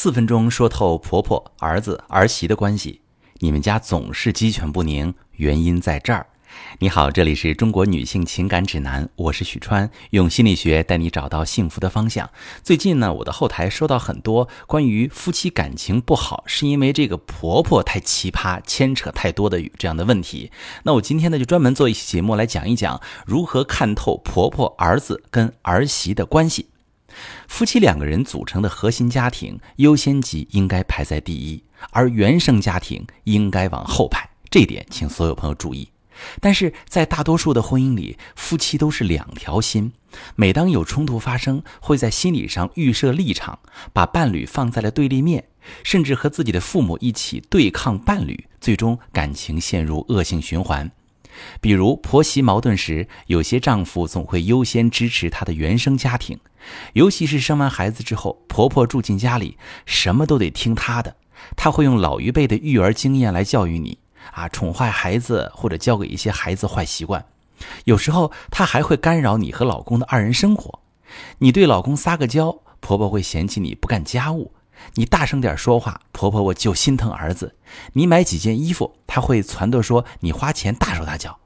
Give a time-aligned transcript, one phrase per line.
[0.00, 3.00] 四分钟说透婆婆、儿子、儿媳的关系，
[3.40, 6.24] 你们家总是鸡犬不宁，原因在这儿。
[6.78, 12.30] 你好，这里是中国女性情感指南，我是许川，用心理学带你找到幸福的方向。
[12.62, 20.52] 最近呢，我的后台收到很多关于夫妻感情不好是因为这个婆婆太奇葩、牵扯太多的这样的问题。
[20.84, 26.68] 那我今天呢，就专门做一期节目来讲一讲如何看透婆婆、儿子跟儿媳的关系。
[27.46, 34.28] 夫妻两个人组成的核心家庭优先级应该排在第一，而原生家庭应该往后排。
[34.50, 35.88] 这点请所有朋友注意。
[36.40, 39.92] 但是在大多数的婚姻里，夫妻都是两条心。
[40.34, 43.60] 每当有冲突发生，会在心理上预设立场，
[43.92, 45.44] 把伴侣放在了对立面，
[45.84, 50.90] 甚至和自己的父母一起对抗伴侣，最终感情陷入恶性循环。
[51.60, 56.38] 比如婆媳矛盾时，有些丈夫总会优先支持他的原生家庭，
[56.92, 59.56] 尤其是生完孩子之后，婆婆住进家里，
[59.86, 61.14] 什么都得听她的。
[61.56, 63.96] 他会用老一辈的育儿经验来教育你，
[64.32, 67.24] 啊，宠坏孩子或者教给一些孩子坏习惯。
[67.84, 70.80] 有时候他还会干扰你和老公的二人生活。
[71.38, 74.52] 你对老公撒个娇，婆婆会嫌弃你不干家务。
[74.94, 77.56] 你大声点说话，婆婆我就心疼儿子。
[77.92, 81.38] 你买几件衣服，她会撺掇说你花钱大手大脚。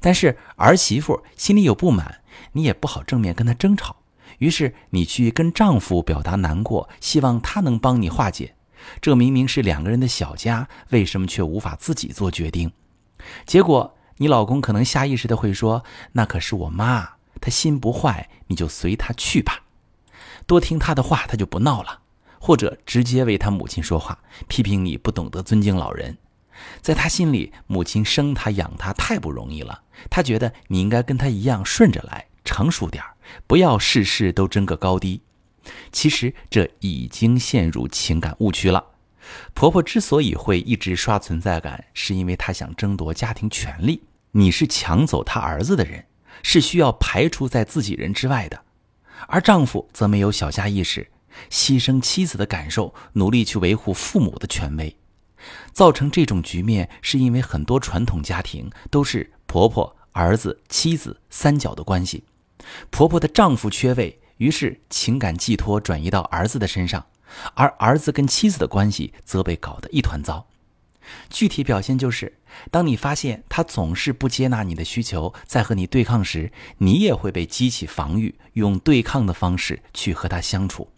[0.00, 3.96] 但是儿媳妇心里有不满，你也不好正面跟她争吵。
[4.38, 8.54] 于是你去跟丈夫表达难过，希望他能帮你化解。
[9.00, 12.72] 这明明是两个人的小家，为什么却无法自己做决定？
[13.44, 17.06] 结果你老公可能下意识的会说：“那可是我妈，
[17.40, 19.64] 她心不坏，你就随她去吧，
[20.46, 21.99] 多听她的话，她就不闹了。”
[22.40, 26.16] 或者直接为他母亲说话，批评你不懂得尊敬老人，
[26.80, 33.04] 在他心里，母亲生他养他太不容易了，他觉得你应该跟他一样顺着来，成熟点
[33.46, 35.20] 不要事事都争个高低。
[35.92, 38.84] 其实这已经陷入情感误区了。
[39.52, 44.02] 婆婆之所以会一直刷存在感，是因为她想争夺家庭权利。
[44.32, 46.06] 你是抢走她儿子的人，
[46.42, 48.62] 是需要排除在自己人之外的，
[49.28, 51.06] 而丈夫则没有小家意识。
[51.50, 54.96] 牺牲妻子的感受，努力去维护父母的权威，
[55.72, 62.24] 造成这种局面，是因为很多传统家庭都是婆婆、儿子、妻子三角的关系。
[62.90, 67.06] 婆婆的丈夫缺位，于是情感寄托转移到儿子的身上，
[67.54, 70.46] 而儿子跟妻子的关系则被搞得一团糟。
[71.28, 72.38] 具体表现就是，
[72.70, 80.88] 当你发现他总是不接纳你的需求，在和你对抗时，你也会被激起防御，用对抗的方式去和他相处。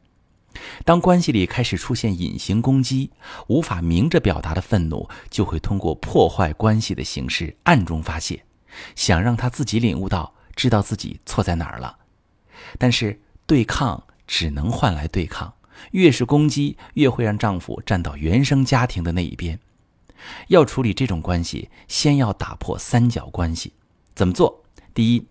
[0.85, 3.11] 当关系里开始出现隐形攻击，
[3.49, 8.45] 无法明着表达的愤怒，就会通过破坏关系的形式暗中发泄，
[8.95, 11.97] 想让他自己领悟到，知道自己错在哪儿了。
[12.79, 15.53] 但是对抗只能换来对抗，
[15.91, 19.59] 越是攻击，越会让丈夫站到原生家庭的那一边。
[20.49, 23.73] 要处理这种关系，先要打破三角关系。
[24.15, 24.63] 怎么做？
[24.95, 25.27] 第一。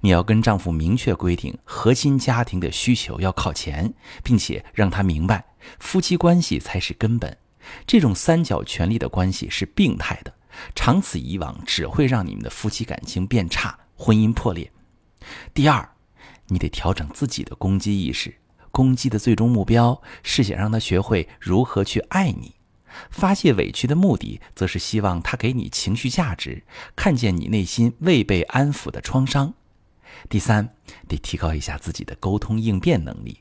[0.00, 5.44] 你要跟丈夫明确规定，核心家庭的需求要靠前，并且让他明白，
[5.78, 7.36] 夫妻关系才是根本。
[7.86, 10.34] 这种三角权力的关系是病态的，
[10.74, 14.70] 长此以往只会让你们的夫妻感情变差，婚姻破裂。
[15.54, 15.88] 第二，
[16.48, 18.34] 你得调整自己的攻击意识，
[18.72, 22.56] 攻击的最终目标是想让他学会如何去爱你，
[23.10, 26.64] 发泄委屈的目的则是希望他给你情绪价值，
[26.96, 29.54] 看见你内心未被安抚的创伤。
[30.28, 30.74] 第三，
[31.08, 33.38] 得提高一下自己的沟通应变能力。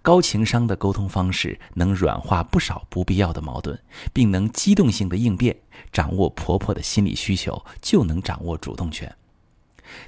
[0.00, 3.78] 高情商的沟通方式能软化不少不必要的矛盾，
[4.12, 5.54] 并能机动性的应变。
[5.92, 9.14] 掌握婆婆的心理需求，就能掌握主动权。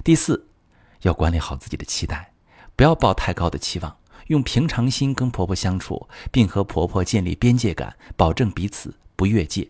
[0.03, 0.47] 第四，
[1.01, 2.33] 要管理好自己的期待，
[2.75, 3.95] 不要抱太高的期望，
[4.27, 9.69] 用平常心跟婆婆相处，并和婆婆建立边界感，保证彼此不越界。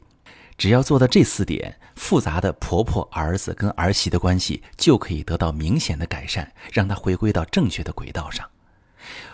[0.58, 8.50] 只要做到这四点，复杂的婆婆、儿子跟儿媳的关系就可以得到明显的改善，让她回归到正确的轨道上。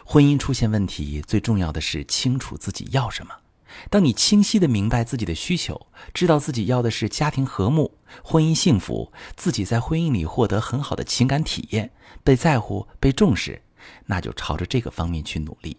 [0.04, 3.34] 婚姻出现问题，最重要的是清楚自己要什么。
[3.90, 11.92] 当你清晰的明白自己的需求，知道自己要的是家庭和睦、婚姻幸福，自己在婚姻里获得很好的情感体验，
[12.24, 13.62] 被在乎、被重视，
[14.06, 15.78] 那就朝着这个方面去努力。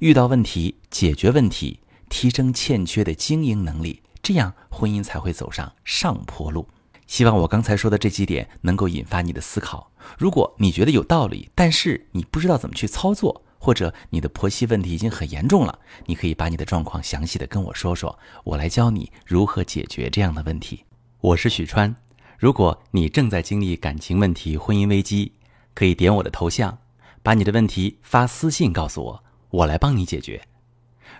[0.00, 1.80] 遇到问题，解决问题，
[2.10, 4.02] 提升欠缺的经营能力。
[4.22, 6.68] 这样婚姻才会走上上坡路。
[7.08, 9.90] 希望我刚才说的这几点能够引发你的思考。
[10.16, 20.84] 如果你觉得有道理，但是你不知道怎么去操作，或者你的婆媳问题已经很严重了，你可以把你的状况详细的跟我说说，我来教你如何解决这样的问题。
[21.20, 21.94] 我是许川。
[22.38, 25.32] 如果你正在经历感情问题、婚姻危机，
[25.74, 26.78] 可以点我的头像，
[27.22, 30.40] 把你的问题发私信告诉我，我来帮你解决。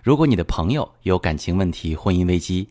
[0.03, 2.71] 如果你的朋友有感情问题、婚姻危机，